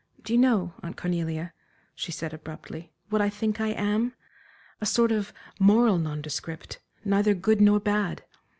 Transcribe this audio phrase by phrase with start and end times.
[0.23, 1.53] "Do you know, Aunt Cornelia,"
[1.93, 4.15] she said abruptly "what I think I am?
[4.81, 8.23] a sort of moral nondescript, neither good nor bad.